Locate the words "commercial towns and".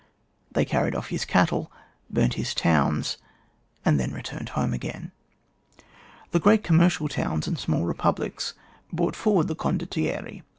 6.63-7.59